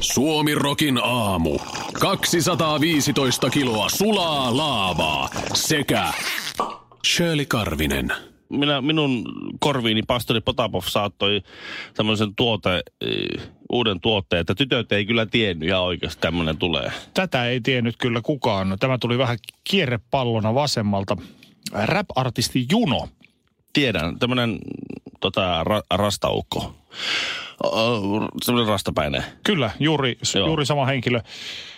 [0.00, 1.58] Suomi Rokin aamu.
[2.00, 6.12] 215 kiloa sulaa laavaa sekä
[7.06, 8.12] Shirley Karvinen.
[8.48, 9.24] Minä, minun
[9.60, 11.42] korviini pastori Potapov saattoi
[11.94, 16.92] tämmöisen tuote, eh, uuden tuotteen, että tytöt ei kyllä tiennyt ihan oikeasti tämmöinen tulee.
[17.14, 18.76] Tätä ei tiennyt kyllä kukaan.
[18.80, 21.16] Tämä tuli vähän kierrepallona vasemmalta.
[21.72, 23.08] Rap-artisti Juno.
[23.72, 24.58] Tiedän, tämmöinen
[25.20, 26.74] tota, ra, rastaukko.
[28.42, 29.24] Semmoinen rastapäinen.
[29.44, 30.46] Kyllä, juuri, Joo.
[30.46, 31.20] juuri sama henkilö.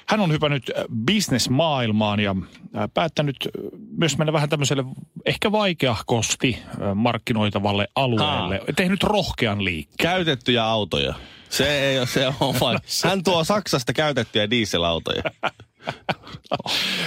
[0.08, 2.36] Hän on hypännyt äh, bisnesmaailmaan ja
[2.76, 3.50] äh, päättänyt äh,
[3.96, 4.84] myös mennä vähän tämmöiselle
[5.26, 6.62] ehkä vaikeahkosti
[6.94, 8.60] markkinoitavalle alueelle.
[8.76, 10.10] Tehnyt rohkean liikkeen.
[10.10, 11.14] Käytettyjä autoja.
[11.50, 12.78] Se ei ole se on vaan.
[13.04, 15.22] Hän tuo Saksasta käytettyjä dieselautoja.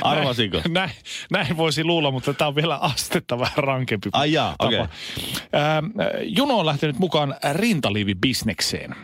[0.01, 0.61] Arvasinko?
[0.69, 0.91] Näin,
[1.31, 4.65] näin voisi luulla, mutta tämä on vielä astetta vähän rankempi Ai jaa, tapa.
[4.67, 4.79] okei.
[4.79, 5.85] Ähm,
[6.23, 8.95] Juno on lähtenyt mukaan rintaliivibisnekseen.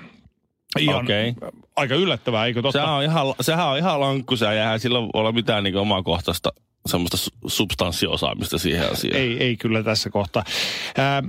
[0.80, 1.34] Ihan Okei.
[1.76, 2.80] aika yllättävää, eikö totta?
[2.80, 6.54] Sehän on ihan, sehän on ihan lankkusa ja eihän sillä ole mitään niin omakohtaista
[6.86, 9.22] semmoista su- substanssiosaamista siihen asiaan.
[9.22, 10.44] Ei, ei kyllä tässä kohtaa.
[10.98, 11.24] Ää,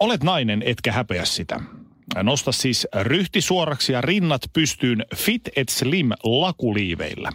[0.00, 1.60] olet nainen, etkä häpeä sitä.
[2.22, 7.30] Nosta siis ryhti suoraksi ja rinnat pystyyn Fit et Slim lakuliiveillä.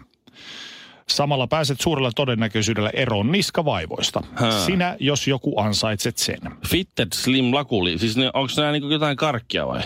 [1.09, 4.23] Samalla pääset suurella todennäköisyydellä eroon niskavaivoista.
[4.35, 4.65] Hää.
[4.65, 6.39] Sinä, jos joku ansaitset sen.
[6.67, 9.81] Fitted Slim Lakuli, siis ne, onko nämä niin jotain karkkia vai?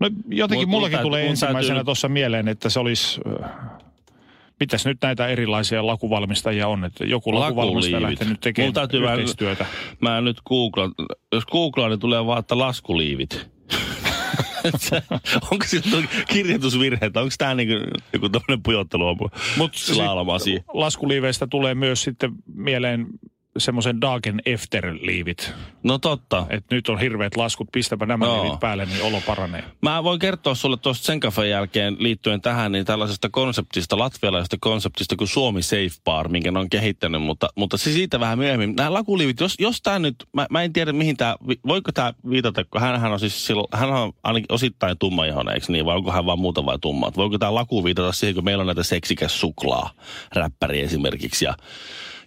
[0.00, 3.20] No jotenkin Mut mullakin tulee mun ensimmäisenä täytyy- tuossa mieleen, että se olisi...
[3.44, 3.50] äh,
[4.60, 8.20] Mitäs nyt näitä erilaisia lakuvalmistajia on, että joku lakuvalmistaja Lakuliivit.
[8.20, 9.66] lähtenyt tekemään täytyy yhteistyötä.
[10.00, 10.92] Mä nyt googlaan,
[11.32, 13.50] jos googlaan, niin tulee vaan, että laskuliivit.
[15.50, 17.74] Onko sillä kirjoitusvirhe, että onko tämä niinku
[18.12, 19.16] joku tämmöinen pujottelu
[19.56, 20.62] Mut slalom-asia?
[20.72, 23.06] laskuliiveistä tulee myös sitten mieleen
[23.58, 25.52] semmoisen Dagen Efter-liivit.
[25.82, 26.46] No totta.
[26.50, 28.42] Että nyt on hirveät laskut, pistäpä nämä Joo.
[28.42, 29.64] liivit päälle, niin olo paranee.
[29.82, 35.16] Mä voin kertoa sulle tuosta sen kafeen jälkeen liittyen tähän, niin tällaisesta konseptista, latvialaisesta konseptista
[35.16, 38.74] kuin Suomi Safe Bar, minkä ne on kehittänyt, mutta, mutta se siitä vähän myöhemmin.
[38.76, 42.64] Nämä lakuliivit, jos, jos tämä nyt, mä, mä, en tiedä mihin tämä, voiko tämä viitata,
[42.64, 46.26] kun hänhän on siis silloin, hän on ainakin osittain tummaihoinen, eikö niin, vai onko hän
[46.26, 47.08] vaan muuta vai tumma?
[47.08, 49.90] Et Voiko tämä laku viitata siihen, kun meillä on näitä seksikäs suklaa,
[50.34, 51.54] räppäri esimerkiksi, ja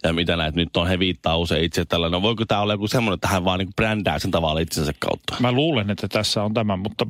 [0.08, 2.08] ja mitä näitä nyt on, he viittaa usein itse tällä.
[2.08, 5.36] No voiko tämä olla joku semmoinen, että hän vaan niin brändää sen tavalla itsensä kautta?
[5.40, 7.06] Mä luulen, että tässä on tämä, mutta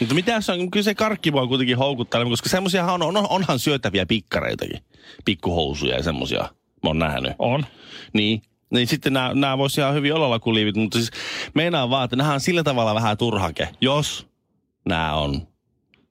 [0.00, 3.58] Mutta mitä jos on, kyllä se karkki voi kuitenkin houkuttaa, koska semmoisiahan on, on, onhan
[3.58, 4.80] syötäviä pikkareitakin.
[5.24, 6.40] Pikkuhousuja ja semmoisia.
[6.82, 7.32] Mä oon nähnyt.
[7.38, 7.66] on.
[8.12, 8.42] Niin.
[8.70, 11.10] Niin sitten nämä, nämä voisi ihan hyvin olla lakuliivit, mutta siis
[11.54, 14.26] meinaa vaan, että nämä on sillä tavalla vähän turhake, jos
[14.88, 15.48] nämä on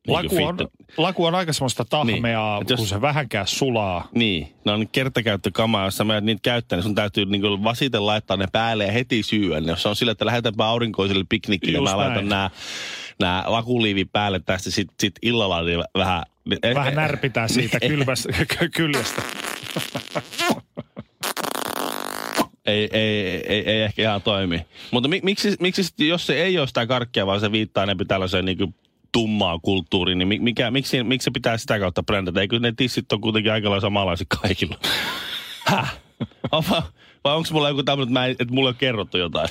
[0.07, 0.57] Laku on,
[0.97, 2.67] laku on aika semmoista tahmeaa, Niin.
[2.69, 4.07] Jos- kun se vähänkään sulaa.
[4.15, 8.37] Niin, ne on kertakäyttökamaa, jos sä menet niitä käyttää, niin sun täytyy niin vasiten laittaa
[8.37, 9.59] ne päälle ja heti syyä.
[9.59, 12.29] Niin Jos se on sillä, että lähdetäänpä aurinkoiselle piknikille, Just mä laitan näin.
[12.29, 12.49] nämä,
[13.19, 16.23] nämä lakuliivit päälle tästä sit, sit illalla niin vähän...
[16.75, 18.29] Vähän närpitään siitä kylmästä,
[18.75, 19.21] kyljestä.
[22.65, 24.65] Ei, ei, ei, ei ehkä ihan toimi.
[24.91, 28.07] Mutta mi, miksi, miksi sit, jos se ei ole sitä karkkia, vaan se viittaa enemmän
[28.07, 28.75] tällaiseen niin
[29.15, 32.41] tummaan kulttuuriin, niin mi- mikä, miksi, miksi se pitää sitä kautta brändätä?
[32.41, 34.77] Eikö ne tissit on kuitenkin aika lailla samanlaiset kaikilla?
[35.71, 35.97] Häh?
[37.23, 39.49] Vai onko mulla joku tämmöinen, että, että mulle on kerrottu jotain?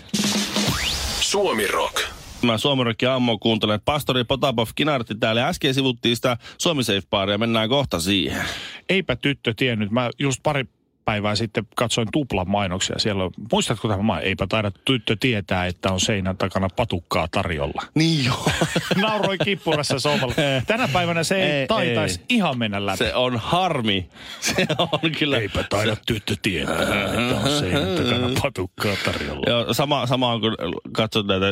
[1.20, 2.02] Suomi Rock.
[2.42, 3.80] Mä Suomenrokki Ammo kuuntelen.
[3.84, 5.48] Pastori Potapov Kinartti täällä.
[5.48, 7.38] Äsken sivuttiin sitä Suomi Safe Baria.
[7.38, 8.44] Mennään kohta siihen.
[8.88, 9.90] Eipä tyttö tiennyt.
[9.90, 10.64] Mä just pari
[11.04, 12.98] päivää sitten katsoin tuplan mainoksia.
[12.98, 14.24] Siellä on, muistatko tämä main?
[14.24, 17.82] Eipä taida tyttö tietää, että on seinän takana patukkaa tarjolla.
[17.94, 18.46] Niin joo.
[19.02, 20.34] Nauroi kippurassa sohvalla.
[20.66, 22.26] Tänä päivänä se ei, Ei, taitaisi ei.
[22.36, 22.98] ihan mennä läpi.
[22.98, 24.08] Se on harmi.
[24.40, 25.38] Se on kyllä.
[25.38, 29.42] Eipä taida tyttö tietää, että on seinän takana patukkaa tarjolla.
[29.46, 30.56] Joo, sama, sama on, kun
[30.92, 31.46] katsot näitä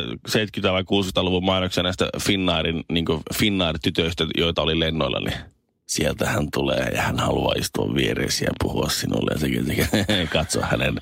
[0.69, 5.53] 70- vai 60-luvun mainoksia näistä Finnairin, niin Finnair-tytöistä, joita oli lennoilla, niin
[5.95, 9.67] sieltä hän tulee ja hän haluaa istua vieressä ja puhua sinulle ja sekin,
[10.33, 11.01] katso hänen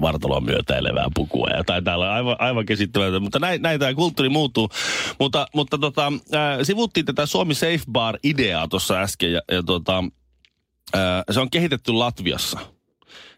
[0.00, 4.70] vartalon myötäilevää pukua ja tai täällä aivan, aivan käsittämätöntä, mutta näin, näin tämä kulttuuri muuttuu.
[5.20, 6.12] Mutta, mutta tota,
[6.62, 10.04] sivuttiin tätä Suomi Safe Bar-ideaa tuossa äsken ja, ja tota,
[11.30, 12.58] se on kehitetty Latviassa.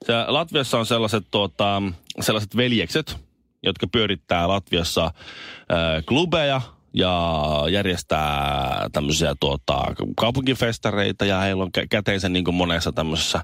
[0.07, 1.83] Se, Latviassa on sellaiset, tuota,
[2.21, 3.17] sellaiset veljekset,
[3.63, 6.61] jotka pyörittää Latviassa äh, klubeja
[6.95, 9.83] ja järjestää tämmöisiä tuota,
[10.17, 13.41] kaupunkifestareita ja heillä on kä- käteensä niin monessa tämmöisessä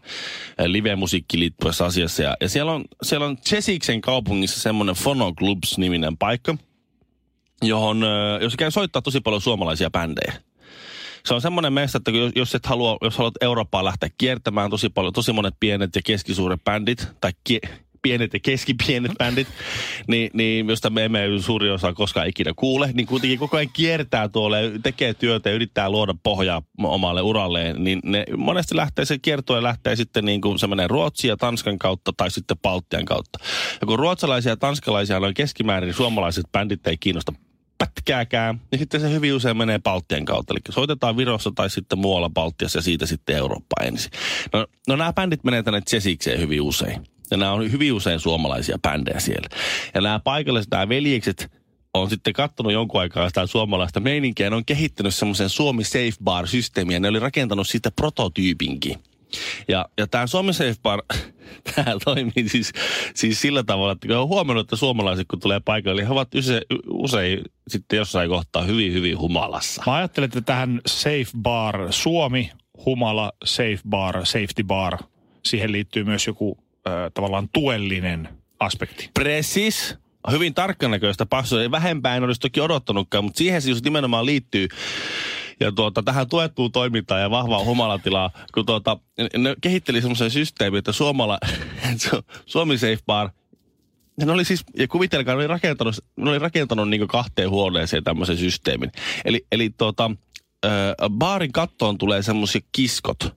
[0.58, 2.22] eh, live-musiikkiin liittyvässä asiassa.
[2.22, 6.56] Ja, ja siellä on, siellä on Chesiksen kaupungissa semmoinen Phono Clubs-niminen paikka,
[7.62, 10.34] johon, eh, jos käy soittaa tosi paljon suomalaisia bändejä.
[11.26, 14.88] Se on semmoinen mesta, että jos- jos et halua, jos haluat Eurooppaa lähteä kiertämään tosi
[14.88, 17.60] paljon, tosi monet pienet ja keskisuuret bändit, tai kie,
[18.04, 19.48] pienet ja keskipienet bändit,
[20.08, 24.28] niin, niin josta me emme suuri osa koskaan ikinä kuule, niin kuitenkin koko ajan kiertää
[24.28, 29.62] tuolle, tekee työtä ja yrittää luoda pohjaa omalle uralleen, niin ne monesti lähtee, se kiertue
[29.62, 33.38] lähtee sitten niin kuin se menee Ruotsin ja Tanskan kautta tai sitten Baltian kautta.
[33.80, 37.32] Ja kun ruotsalaisia ja tanskalaisia noin keskimäärin, niin suomalaiset bändit ei kiinnosta
[37.78, 40.54] pätkääkään, niin sitten se hyvin usein menee Baltian kautta.
[40.54, 44.10] Eli soitetaan Virossa tai sitten muualla Baltiassa ja siitä sitten Eurooppaan ensin.
[44.52, 47.13] No, no nämä bändit menee tänne Chesikseen hyvin usein.
[47.30, 49.48] Ja nämä on hyvin usein suomalaisia bändejä siellä.
[49.94, 51.50] Ja nämä paikalliset, nämä veljekset,
[51.94, 54.50] on sitten katsonut jonkun aikaa sitä suomalaista meininkiä.
[54.50, 57.00] Ne on kehittänyt semmoisen Suomi Safe Bar-systeemiä.
[57.00, 58.98] Ne oli rakentanut siitä prototyypinkin.
[59.68, 61.02] Ja, ja tämä Suomi Safe Bar,
[61.74, 62.72] tämä toimii siis,
[63.14, 66.34] siis sillä tavalla, että kun on huomannut, että suomalaiset kun tulee paikalle, niin he ovat
[66.34, 69.82] usein, usein sitten jossain kohtaa hyvin, hyvin humalassa.
[69.86, 72.50] Mä ajattelen, että tähän Safe Bar Suomi,
[72.86, 74.98] Humala, Safe Bar, Safety Bar,
[75.44, 76.63] siihen liittyy myös joku
[77.14, 78.28] tavallaan tuellinen
[78.60, 79.10] aspekti.
[79.14, 79.96] Precis.
[80.30, 81.62] Hyvin tarkkanäköistä passua.
[81.62, 84.68] Ei vähempää en olisi toki odottanutkaan, mutta siihen se just nimenomaan liittyy.
[85.60, 88.98] Ja tuota, tähän tuettuun toimintaan ja vahvaan humalatilaa, kun tuota,
[89.38, 91.38] ne kehitteli semmoisen systeemin, että Suomala,
[92.46, 93.30] Suomi Safe Bar,
[94.24, 98.36] ne oli siis, ja kuvitelkaa, ne oli rakentanut, ne oli rakentanut niin kahteen huoneeseen tämmöisen
[98.36, 98.92] systeemin.
[99.24, 100.10] Eli, eli tuota,
[100.64, 100.68] ö,
[101.10, 103.34] baarin kattoon tulee semmoisia kiskot,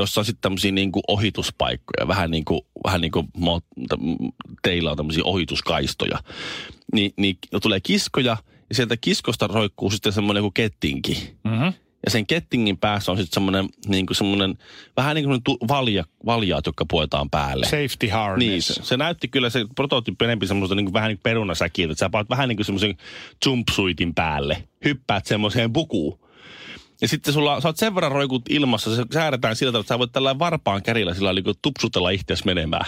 [0.00, 3.28] jossa on sitten tämmöisiä niinku ohituspaikkoja, vähän niin kuin, vähän niin kuin
[4.62, 6.18] teillä on tämmöisiä ohituskaistoja.
[6.92, 8.36] Ni, niin tulee kiskoja
[8.68, 11.34] ja sieltä kiskosta roikkuu sitten semmoinen kuin kettinki.
[11.44, 11.72] Mm-hmm.
[12.04, 14.58] Ja sen kettingin päässä on sitten semmoinen, niin kuin semmoinen,
[14.96, 17.66] vähän niin kuin tu- valja, valjaat, jotka puetaan päälle.
[17.66, 18.48] Safety harness.
[18.48, 21.84] Niin, se, se näytti kyllä se prototyyppi enempi semmoista niin kuin, vähän niin kuin perunasäkiä,
[21.84, 22.96] että sä paat vähän niin kuin semmoisen
[23.46, 24.68] jumpsuitin päälle.
[24.84, 26.27] Hyppäät semmoiseen pukuun.
[27.00, 29.98] Ja sitten sulla, sä oot sen verran roikut ilmassa, se säädetään sillä tavalla, että sä
[29.98, 32.86] voit tällä varpaan kärillä sillä niin tupsutella itseäsi menemään.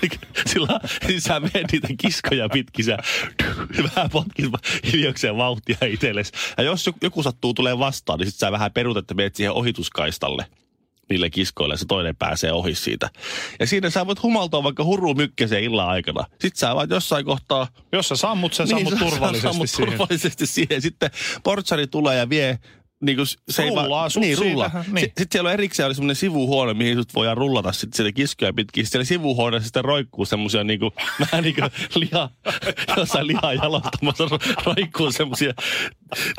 [0.52, 2.98] sillä siis sä menet niitä kiskoja pitkin, sä
[3.96, 4.50] vähän potkit
[4.92, 6.32] hiljakseen vauhtia itsellesi.
[6.58, 9.52] Ja jos joku- joku sattuu tulee vastaan, niin sit sä vähän perut, että menet siihen
[9.52, 10.46] ohituskaistalle
[11.10, 13.10] niille kiskoille ja se toinen pääsee ohi siitä.
[13.60, 16.24] Ja siinä sä voit humaltaa vaikka hurru mykkäseen illan aikana.
[16.30, 19.88] Sitten sä vaan jossain kohtaa Jos sä sammut, sä sammut sä turvallisesti sammut siihen.
[19.88, 20.82] turvallisesti siihen.
[20.82, 21.10] Sitten
[21.42, 22.58] portsari tulee ja vie
[23.02, 24.84] niin kuin se Rullaa ei sut niin, rullaa.
[24.92, 24.98] niin.
[25.04, 28.84] Sitten siellä on erikseen oli semmoinen sivuhuone, mihin sut voidaan rullata sitten siellä kiskoja pitkin.
[28.84, 32.30] Sitten siellä sivuhuoneessa sitten roikkuu semmoisia niin kuin, vähän niin kuin liha,
[32.96, 35.52] jossain lihaa jalostamassa ro- roikkuu semmoisia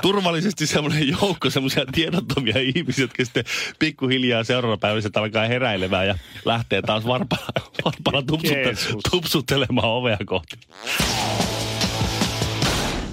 [0.01, 3.43] turvallisesti semmoinen joukko semmoisia tiedottomia ihmisiä, jotka sitten
[3.79, 7.47] pikkuhiljaa seuraavana päivänä sitten alkaa heräilemään ja lähtee taas varpalla,
[7.85, 8.73] varpalla tupsutte,
[9.11, 10.57] tupsuttelemaan ovea kohti.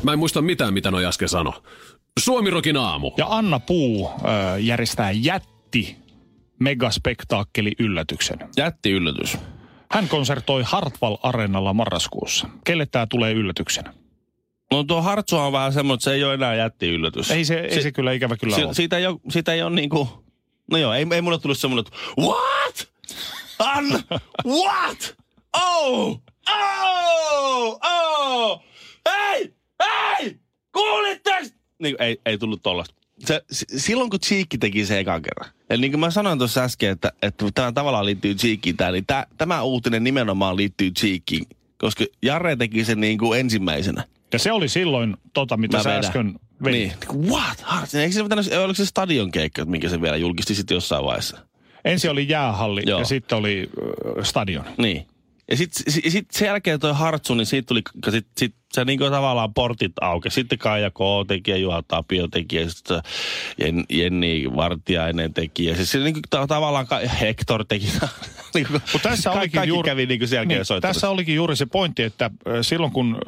[0.02, 1.62] Mä en muista mitään, mitä noi äsken sano.
[2.18, 3.12] Suomirokin aamu.
[3.16, 4.10] Ja Anna Puu
[4.54, 5.96] ö, järjestää jätti
[6.58, 8.38] megaspektaakkeli yllätyksen.
[8.56, 9.38] Jätti yllätys.
[9.92, 12.48] Hän konsertoi Hartwall Areenalla marraskuussa.
[12.64, 13.94] Kelle tämä tulee yllätyksenä?
[14.70, 17.30] No tuo Hartsu on vähän semmoinen, että se ei ole enää jätti yllätys.
[17.30, 18.74] Ei se, ei se kyllä ikävä kyllä si- ole.
[18.74, 20.24] siitä, ei ole, siitä ei ole niinku,
[20.70, 22.88] no joo, ei, ei mulle tullut semmoinen, että what?
[23.58, 24.00] Anna,
[24.46, 25.16] what?
[25.62, 28.62] Oh, oh, oh,
[29.12, 30.40] hei, hei,
[30.72, 31.59] kuulitteko?
[31.80, 32.94] Niin, ei, ei tullut tollasta.
[33.18, 33.42] Se,
[33.76, 35.50] silloin kun Cheekki teki se ekan kerran.
[35.70, 39.06] Eli niin kuin mä sanoin tuossa äsken, että, että tämä tavallaan liittyy Cheekkiin tää, niin
[39.06, 41.46] tää, tämä uutinen nimenomaan liittyy Cheekkiin.
[41.78, 44.04] Koska Jare teki sen niin kuin ensimmäisenä.
[44.32, 46.04] Ja se oli silloin tota, mitä Mä sä vedän.
[46.04, 46.34] äsken
[46.64, 46.96] vedit.
[47.12, 47.30] Niin.
[47.30, 47.64] What?
[47.94, 51.38] Eikö se pitänyt, oliko se stadion keikka, minkä se vielä julkisti sitten jossain vaiheessa?
[51.84, 52.98] Ensin oli jäähalli Joo.
[52.98, 53.70] ja sitten oli
[54.22, 54.64] stadion.
[54.78, 55.06] Niin.
[55.50, 59.04] Ja sitten sit, sit sen jälkeen toi Hartsu, niin siitä tuli, sit, sit, se niinku
[59.04, 60.30] tavallaan portit auki.
[60.30, 60.98] Sitten Kaija K.
[61.28, 63.02] teki ja Juha Tapio teki ja sitten
[63.58, 65.64] Jen, Jenni Vartiainen teki.
[65.64, 67.86] Ja siis se niinku ta- tavallaan ka- Hector teki.
[68.54, 71.66] niinku, tässä ka- olikin kaikki juuri, kävi niinku sen jälkeen niin, tässä olikin juuri se
[71.66, 73.18] pointti, että ö, silloin kun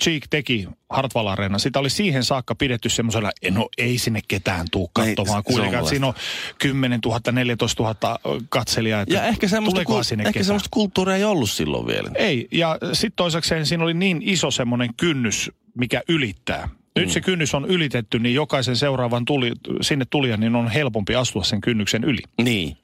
[0.00, 4.90] Cheek teki Hartwall Areena, sitä oli siihen saakka pidetty semmoisella, no ei sinne ketään tuu
[5.04, 5.44] Ei, katsomaan.
[5.44, 6.14] Kuitenkaan, siinä on
[6.58, 9.00] 10 000, 14 000 katselijaa.
[9.00, 10.44] Että Ja ehkä semmoista, kul- sinne ehkä ketään?
[10.44, 12.10] semmoista kulttuuria ei ollut silloin vielä.
[12.14, 16.68] Ei, ja sitten toisekseen siinä oli niin iso semmoinen kynnys, mikä ylittää.
[16.96, 17.10] Nyt Mm.
[17.12, 21.60] se kynnys on ylitetty, niin jokaisen seuraavan tuli, sinne tulijan niin on helpompi astua sen
[21.60, 22.22] kynnyksen yli.
[22.42, 22.76] Niin.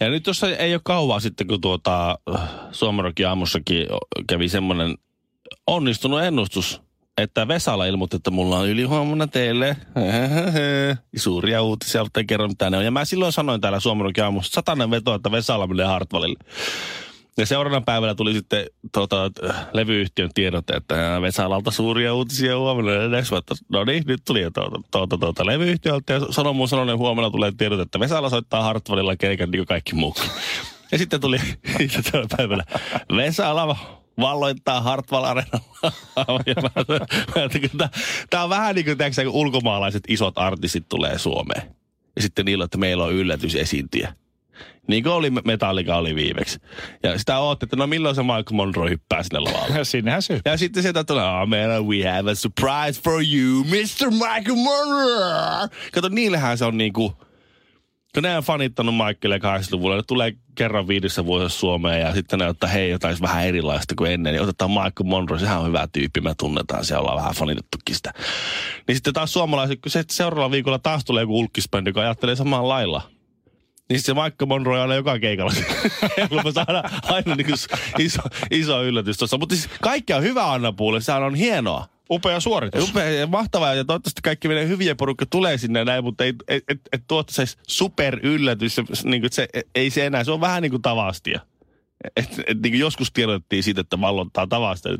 [0.00, 2.18] Ja nyt tuossa ei ole kauaa sitten, kun tuota
[2.72, 3.86] Suomerokin aamussakin
[4.28, 4.94] kävi semmoinen
[5.66, 6.82] onnistunut ennustus,
[7.18, 9.76] että Vesala ilmoitti, että mulla on ylihuomenna teille
[11.16, 12.84] suuria uutisia, mutta ei kerro mitä ne on.
[12.84, 16.38] Ja mä silloin sanoin täällä Suomen aamussa, satanen veto, että Vesala menee Hartwallille.
[17.38, 19.30] Ja seuraavana päivänä tuli sitten tota,
[19.72, 22.92] levyyhtiön tiedot, että Vesalalta suuria uutisia huomenna.
[22.92, 26.98] Ja next, että no niin, nyt tuli tuota, tuota, tuota, levyyhtiöltä ja sanoi mun sanonen
[26.98, 30.24] huomenna tulee tiedot, että Vesala soittaa Hartwallilla keikan niin kuin kaikki muukin.
[30.92, 31.38] Ja sitten tuli
[31.78, 32.64] seuraavana päivänä
[33.16, 33.76] Vesala
[34.20, 35.92] valloittaa Hartwall Arenalla.
[38.30, 41.62] Tämä on vähän niin kuin, tiiäksä, kun ulkomaalaiset isot artistit tulee Suomeen.
[42.16, 44.14] Ja sitten niillä, että meillä on yllätysesiintyjä.
[44.88, 46.58] Niin kuin oli Metallica oli viimeksi.
[47.02, 49.78] Ja sitä ootte, että no milloin se Michael Monroe hyppää sinne lavalle.
[49.78, 53.64] Ja sinnehän se Ja sitten sieltä tulee, oh man, we have a surprise for you,
[53.64, 54.10] Mr.
[54.10, 55.68] Michael Monroe.
[55.92, 57.12] Kato, niillähän se on niinku,
[58.14, 62.46] kun ne on fanittanut Michaelia 80-luvulla, ne tulee kerran viidessä vuodessa Suomeen ja sitten ne
[62.46, 64.32] ottaa, hei, jotain vähän erilaista kuin ennen.
[64.32, 68.12] Niin otetaan Michael Monroe, sehän on hyvä tyyppi, me tunnetaan, siellä ollaan vähän fanitettukin sitä.
[68.86, 72.68] Niin sitten taas suomalaiset, kun se seuraavalla viikolla taas tulee joku ulkkisbändi, joka ajattelee samalla
[72.68, 73.02] lailla.
[73.88, 75.52] Niin se Michael Monroe on aina joka keikalla.
[76.44, 77.54] me saadaan aina niin
[77.98, 79.38] iso, iso yllätys tuossa.
[79.38, 81.86] Mutta siis kaikki on hyvä Anna Puule, sehän on hienoa.
[82.10, 82.88] Upea suoritus.
[82.90, 86.64] Upea ja mahtavaa ja toivottavasti kaikki meidän hyviä porukka tulee sinne näin, mutta ei, et,
[86.68, 88.76] et, et tuottaisi super yllätys.
[89.04, 91.40] Niin kuin se, ei se enää, se on vähän niin kuin tavastia.
[92.16, 94.92] Et, et, niin kuin joskus tiedottiin siitä, että vallottaa tavastia.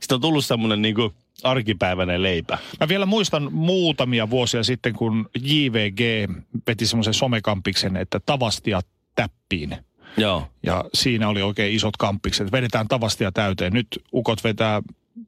[0.00, 2.58] Sitten on tullut semmoinen niin kuin arkipäiväinen leipä.
[2.80, 6.30] Mä vielä muistan muutamia vuosia sitten, kun JVG
[6.66, 8.80] veti semmoisen somekampiksen, että tavastia
[9.14, 9.76] täppiin.
[10.16, 10.48] Joo.
[10.62, 12.52] Ja siinä oli oikein isot kampikset.
[12.52, 13.72] Vedetään tavastia täyteen.
[13.72, 14.82] Nyt ukot vetää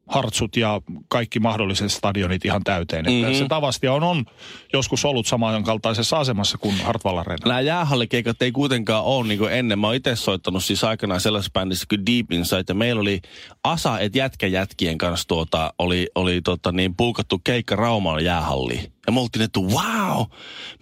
[0.07, 3.07] hartsut ja kaikki mahdolliset stadionit ihan täyteen.
[3.07, 3.39] Että mm-hmm.
[3.39, 4.25] Se Tavastia on, on
[4.73, 7.47] joskus ollut samankaltaisessa asemassa kuin Hartwall Arena.
[7.47, 9.79] Nämä jäähallikeikat ei kuitenkaan ole niin kuin ennen.
[9.79, 12.65] Mä oon itse soittanut siis aikanaan sellaisessa bändissä kuin Deep Inside.
[12.69, 13.21] Ja meillä oli
[13.65, 18.93] Asa et jätkä jätkien kanssa tuota, oli, oli tota niin, puukattu keikka Rauman jäähalliin.
[19.07, 20.27] Ja me oltiin, että wow,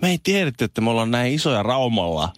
[0.03, 2.33] me ei tiedetty, että me ollaan näin isoja Raumalla.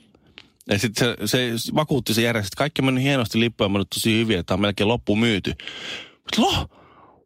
[0.71, 4.41] Ja sitten se, se vakuutti se järjestö, että kaikki meni hienosti lippuja, on tosi hyviä,
[4.41, 5.55] että on melkein loppu myyty.
[6.39, 6.67] Lo,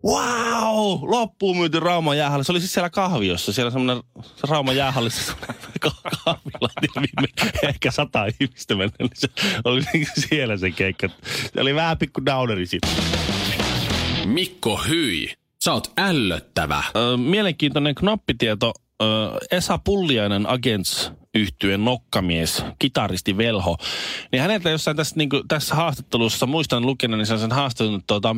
[0.05, 2.45] wow, loppuun myyty Rauman jäähalli.
[2.45, 4.03] Se oli siis siellä kahviossa, siellä semmoinen
[4.37, 5.37] se Rauman jäähallissa
[5.81, 7.29] kahvila, viime,
[7.63, 9.29] ehkä sata ihmistä mennä, niin se
[9.65, 11.09] oli niin siellä se keikka.
[11.55, 12.91] Se oli vähän pikku downeri sitten.
[14.25, 15.33] Mikko Hyi,
[15.65, 16.83] sä oot ällöttävä.
[16.97, 18.73] Ö, mielenkiintoinen knoppitieto.
[19.03, 19.07] Ö,
[19.51, 23.77] Esa Pulliainen Agents yhtyeen nokkamies, kitaristi Velho,
[24.33, 28.37] niin häneltä jossain tässä, niin kuin, tässä haastattelussa, muistan lukeneeni sen haastattelun, että tuota,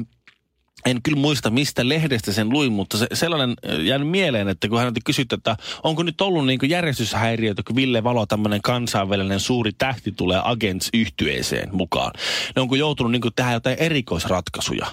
[0.85, 5.01] en kyllä muista, mistä lehdestä sen luin, mutta se, sellainen jäänyt mieleen, että kun häneltä
[5.05, 10.41] kysytty, että onko nyt ollut niin järjestyshäiriöitä, kun Ville Valo, tämmöinen kansainvälinen suuri tähti, tulee
[10.45, 12.13] agents yhtyeeseen mukaan.
[12.57, 14.87] Ne onko joutunut niin tehdä jotain erikoisratkaisuja?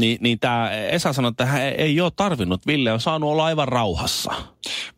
[0.00, 2.66] Niin, niin tämä Esa sanoi, että hän ei ole tarvinnut.
[2.66, 4.32] Ville on saanut olla aivan rauhassa.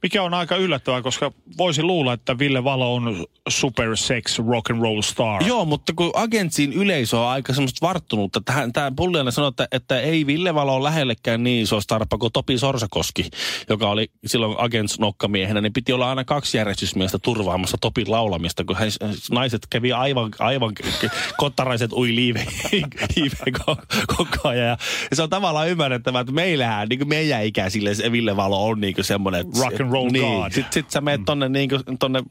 [0.02, 4.82] Mikä on aika yllättävää, koska voisi luulla, että Ville Valo on super sex rock and
[4.82, 5.42] roll star.
[5.42, 10.00] Joo, mutta kun agentsin yleisö on aika semmoista varttunutta, että tämä Pulliainen sanoi, että, että
[10.00, 13.30] ei Ville Valo ole lähellekään niin iso starpa kuin Topi Sorsakoski,
[13.68, 18.76] joka oli silloin agents nokkamiehenä, niin piti olla aina kaksi järjestysmiestä turvaamassa Topin laulamista, kun
[18.76, 18.90] hän,
[19.30, 20.72] naiset kävi aivan, aivan
[21.36, 22.46] kottaraiset ui liive,
[23.16, 23.36] liive
[24.16, 24.66] koko ajan.
[24.68, 24.76] Ja
[25.12, 28.94] se on tavallaan ymmärrettävää, että meillähän, niin kuin meidän ikäisille se Ville Valo on niin
[29.00, 30.24] semmoinen, rock and roll niin.
[30.24, 30.52] god.
[30.52, 32.22] Sitten sit sä menet tonne, niin kuin, tonne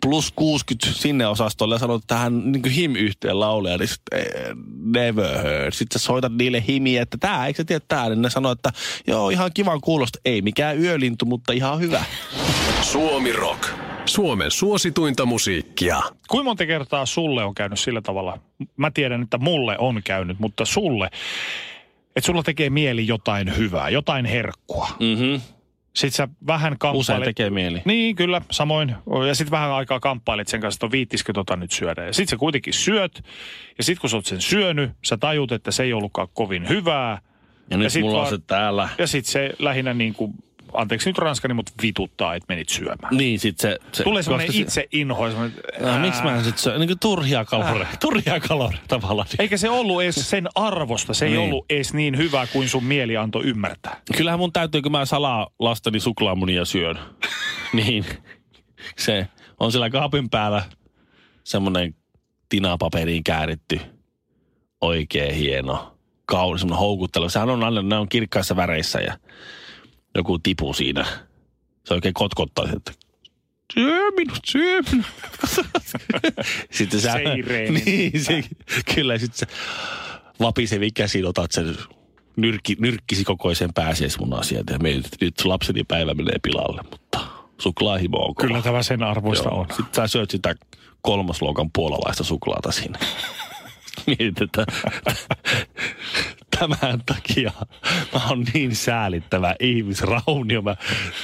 [0.00, 4.26] plus 60 sinne osastolle ja sanot tähän niin him-yhteen lauleja, niin sit, eh,
[4.84, 5.72] never heard.
[5.72, 8.08] Sitten sä soitat niille himiä, että tää, eikö sä tiedä tää?
[8.08, 8.72] Niin ne sanoo, että
[9.06, 10.18] joo, ihan kivan kuulosta.
[10.24, 12.04] Ei mikään yölintu, mutta ihan hyvä.
[12.82, 13.68] Suomi Rock.
[14.06, 16.00] Suomen suosituinta musiikkia.
[16.28, 18.38] Kuinka monta kertaa sulle on käynyt sillä tavalla?
[18.76, 21.10] Mä tiedän, että mulle on käynyt, mutta sulle,
[22.16, 24.88] että sulla tekee mieli jotain hyvää, jotain herkkua.
[25.00, 25.40] Mm-hmm.
[25.94, 27.00] Sitten sä vähän kamppailet.
[27.00, 27.82] Usein tekee mieli.
[27.84, 28.94] Niin, kyllä, samoin.
[29.28, 32.04] Ja sitten vähän aikaa kamppailet sen kanssa, että on viittisikö tota nyt syödä.
[32.04, 33.24] Ja sitten sä kuitenkin syöt.
[33.78, 37.18] Ja sitten kun sä oot sen syönyt, sä tajut, että se ei ollutkaan kovin hyvää.
[37.70, 38.88] Ja nyt sit mulla on vaan- se täällä.
[38.98, 40.34] Ja sitten se lähinnä niin kuin,
[40.76, 43.16] anteeksi nyt ranskani, mutta vituttaa, että menit syömään.
[43.16, 43.78] Niin, sit se...
[43.92, 45.28] se Tulee semmoinen se- itse inho.
[45.30, 46.78] semmoinen, No, miksi mä en sit syö?
[46.78, 47.86] Niin kuin turhia kaloreja.
[48.00, 49.28] Turhia kaloreja tavallaan.
[49.38, 51.14] Eikä se ollut edes sen arvosta.
[51.14, 51.40] Se ei Niin.
[51.40, 54.00] ollut edes niin hyvä kuin sun mieli antoi ymmärtää.
[54.16, 56.98] Kyllähän mun täytyy, kun mä salaa lasteni suklaamunia syön,
[57.72, 58.04] niin
[58.98, 59.28] se
[59.60, 60.62] on siellä kaapin päällä
[61.44, 61.94] semmoinen
[62.48, 63.80] tinapaperiin kääritty
[64.80, 67.28] oikein hieno, kaunis, semmoinen houkuttelu.
[67.28, 69.18] Sehän on aina, ne on kirkkaissa väreissä ja
[70.16, 71.06] joku tipu siinä.
[71.84, 72.92] Se oikein kotkottaa, että
[73.74, 75.06] syö minut, syö minut.
[76.76, 77.14] sitten sä,
[77.84, 78.44] niin, se,
[78.94, 79.46] kyllä, sitten sä
[80.40, 81.76] vapisevi käsin otat sen
[82.36, 84.72] nyrkki, nyrkkisi kokoisen pääsiäismunan sieltä.
[84.72, 87.20] Ja että nyt lapseni päivä menee pilalle, mutta
[87.60, 88.48] suklaahimo on kova.
[88.48, 89.60] Kyllä tämä sen arvoista Joo.
[89.60, 89.66] on.
[89.68, 90.54] Sitten sä syöt sitä
[91.00, 92.98] kolmasluokan puolalaista suklaata siinä.
[94.06, 94.66] Mietit, että
[96.58, 97.52] tämän takia
[98.12, 100.62] mä oon niin säälittävä ihmisraunio.
[100.62, 100.76] Mä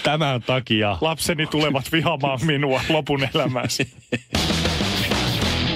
[0.02, 3.92] tämän takia Lapseni tulevat vihaamaan minua lopun elämäsi.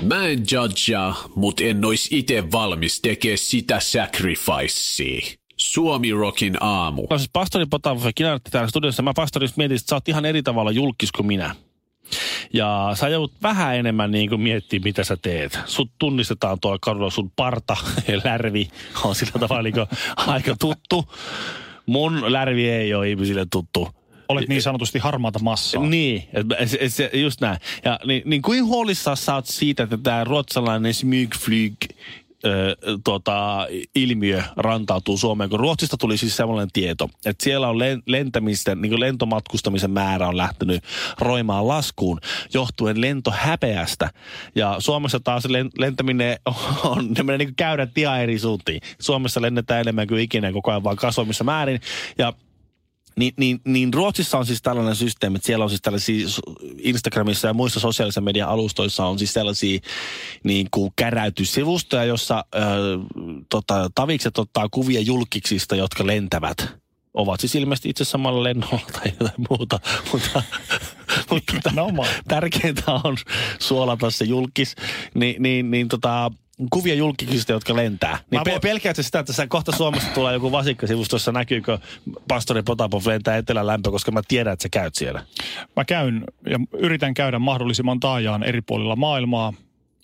[0.03, 5.21] Mä en judgea, mut en ois ite valmis tekee sitä sacrificea.
[5.57, 7.07] Suomi Rockin aamu.
[7.11, 9.03] No siis pastori Potapov ja Kinartti täällä studiossa.
[9.03, 11.55] Mä pastori mietin, että sä oot ihan eri tavalla julkis kuin minä.
[12.53, 15.59] Ja sä joudut vähän enemmän niin kuin miettimään, mitä sä teet.
[15.67, 17.77] Sut tunnistetaan tuolla kadulla, sun parta
[18.09, 18.69] ja lärvi
[19.05, 19.87] on sillä tavalla niin kuin
[20.35, 21.05] aika tuttu.
[21.87, 23.89] Mun lärvi ei ole ihmisille tuttu.
[24.29, 25.83] Olet niin sanotusti harmaata massaa.
[25.83, 26.29] Niin,
[26.89, 27.59] se, just näin.
[27.85, 31.75] Ja niin, niin kuin huolissaan sä oot siitä, että tämä ruotsalainen smygflyg
[33.05, 38.81] tota, ilmiö rantautuu Suomeen, kun Ruotsista tuli siis sellainen tieto, että siellä on len, lentämisten,
[38.81, 40.85] niin lentomatkustamisen määrä on lähtenyt
[41.19, 42.21] roimaan laskuun
[42.55, 44.11] johtuen lentohäpeästä.
[44.55, 46.38] Ja Suomessa taas len, lentäminen
[46.85, 48.81] on menee niin käydä ihan eri suuntiin.
[49.00, 51.81] Suomessa lennetään enemmän kuin ikinä koko ajan vaan kasvamissa määrin.
[52.19, 52.33] Ja
[53.18, 56.26] niin, niin, niin Ruotsissa on siis tällainen systeemi, että siellä on siis tällaisia
[56.78, 59.78] Instagramissa ja muissa sosiaalisen median alustoissa on siis sellaisia
[60.44, 62.58] niin kuin käräytyssivustoja, jossa ö,
[63.49, 66.68] tota, tavikset ottaa kuvia julkiksista, jotka lentävät.
[67.14, 69.80] Ovat siis ilmeisesti itse samalla lennolla tai jotain muuta,
[70.12, 70.42] mutta,
[71.30, 71.62] mutta
[72.28, 73.16] tärkeintä on
[73.58, 74.75] suolata se julkis,
[75.14, 76.30] niin, niin, niin tota,
[76.71, 78.19] kuvia julkisista, jotka lentää.
[78.31, 81.79] Niin voin- pelkäätkö sitä, että sä kohta Suomesta tulee joku vasikkasivusto, jossa näkyykö
[82.29, 85.27] pastori Potapov lentää etelän lämpö, koska mä tiedän, että sä käyt siellä.
[85.77, 89.53] Mä käyn ja yritän käydä mahdollisimman taajaan eri puolilla maailmaa,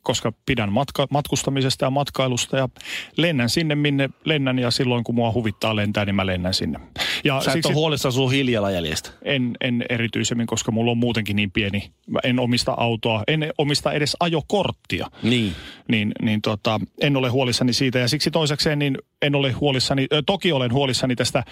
[0.03, 2.69] koska pidän matka- matkustamisesta ja matkailusta ja
[3.17, 6.81] lennän sinne, minne lennän ja silloin kun mua huvittaa lentää, niin mä lennän sinne.
[7.25, 9.11] Ja Sä et ole huolissaan sun hiilijalanjäljestä.
[9.23, 11.93] en, en erityisemmin, koska mulla on muutenkin niin pieni.
[12.07, 15.07] Mä en omista autoa, en omista edes ajokorttia.
[15.23, 15.55] Niin.
[15.88, 20.53] Niin, niin tota, en ole huolissani siitä ja siksi toisekseen niin en ole huolissani, toki
[20.53, 21.45] olen huolissani tästä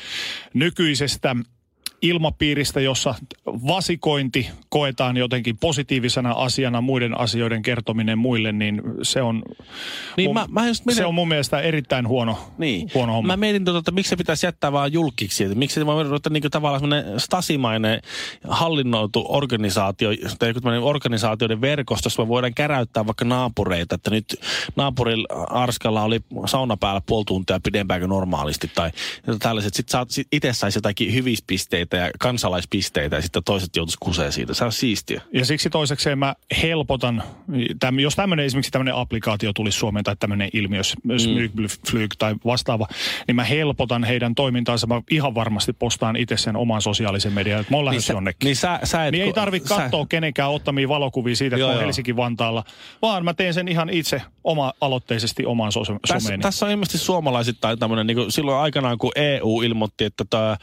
[0.55, 1.37] nykyisestä
[2.03, 3.15] ilmapiiristä, jossa
[3.47, 9.43] vasikointi koetaan jotenkin positiivisena asiana, muiden asioiden kertominen muille, niin se on,
[10.17, 12.91] Niin mun, mä- mä just mietin- se on mun mielestä erittäin huono, Niin.
[12.95, 13.33] huono homma.
[13.33, 15.45] Mä mietin, tuota, että miksi se pitäisi jättää vaan julkiksi.
[15.45, 18.01] Että miksi se voi ruveta niin tavallaan semmoinen stasimainen
[18.49, 24.37] hallinnoitu organisaatio, tai joku organisaatioiden verkosto, jossa me voidaan käräyttää vaikka naapureita, että nyt
[24.77, 28.91] naapurilla Arskalla oli sauna päällä puoli tuntia pidempään kuin normaalisti, tai
[29.39, 29.75] tällaiset.
[29.75, 34.55] Sitten sit itse saisi jotakin hyvispisteitä ja kansalaispisteitä, ja sitten toiset joutuisi kuseen siitä.
[34.55, 35.23] Se on siistiä.
[35.33, 37.23] Ja siksi toisekseen mä helpotan,
[37.81, 40.83] täm, jos tämmöinen esimerkiksi tämmöinen applikaatio tulisi Suomeen tai tämmöinen ilmiö,
[41.19, 42.87] Smygflyg tai vastaava,
[43.27, 44.87] niin mä helpotan heidän toimintaansa.
[44.87, 48.47] Mä ihan varmasti postaan itse sen oman sosiaalisen median, että mä oon lähdössä sä, jonnekin.
[48.47, 51.73] niin sä, sä et, Niin ei tarvitse sä- katsoa kenenkään ottamia valokuvia siitä, että Joo,
[51.73, 51.81] joo.
[51.81, 52.65] Helsinki-Vantaalla,
[53.03, 56.43] vaan mä teen sen ihan itse oma-aloitteisesti omaan so- Tässä, someeni.
[56.43, 60.57] tässä on ilmeisesti suomalaisittain tämmöinen, niin silloin aikanaan kun EU ilmoitti, että tämä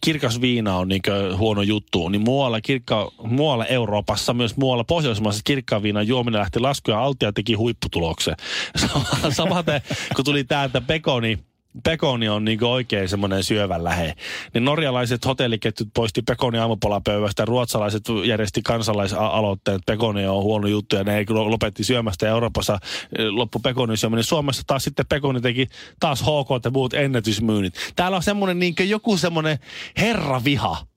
[0.00, 1.02] kirkas viina on niin
[1.36, 6.96] huono juttu, niin muualla, kirkka, muualla Euroopassa, myös muualla Pohjoismaissa kirkkaan viinan juominen lähti laskuun
[6.96, 8.34] ja Altia teki huipputuloksen.
[8.76, 9.80] Sama- Samaten
[10.16, 11.38] kun tuli tämä, että pekoni,
[11.84, 14.14] pekoni on niin oikein semmoinen syövän lähe.
[14.54, 21.04] Niin norjalaiset hotelliketjut poisti pekoni aamupalapöydästä, ruotsalaiset järjesti kansalaisaloitteen, että pekoni on huono juttu ja
[21.04, 22.26] ne lopetti syömästä.
[22.26, 22.78] Ja Euroopassa
[23.30, 24.24] loppu pekonin syöminen.
[24.24, 25.66] Suomessa taas sitten pekoni teki
[26.00, 27.74] taas HK ja muut ennätysmyynnit.
[27.96, 29.58] Täällä on semmoinen niin joku semmoinen
[29.96, 30.91] herraviha.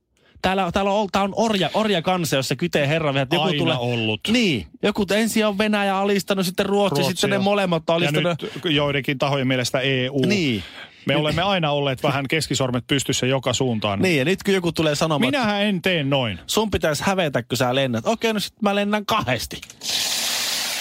[0.45, 3.21] Täällä, täällä on, tää on orja, orja kansa, jossa kytee herraviha.
[3.21, 4.21] että Joku Aina tulee, ollut.
[4.31, 4.67] Niin.
[4.83, 8.41] Joku ensin on Venäjä alistanut, sitten Ruotsi, Ruotsi sitten ne molemmat on ja alistanut.
[8.41, 10.21] nyt joidenkin tahojen mielestä EU.
[10.25, 10.63] Niin.
[11.05, 14.01] Me olemme aina olleet vähän keskisormet pystyssä joka suuntaan.
[14.01, 16.39] Niin, ja nyt kun joku tulee sanomaan, Minähän en tee noin.
[16.47, 18.07] sun pitäisi hävetä, kun sä lennät.
[18.07, 19.61] Okei, no sit mä lennän kahdesti.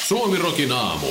[0.09, 1.07] Suomi Rockin aamu.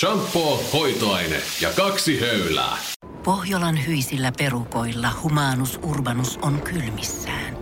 [0.00, 2.76] Shampoo, hoitoaine ja kaksi höylää.
[3.24, 7.61] Pohjolan hyisillä perukoilla humanus urbanus on kylmissään.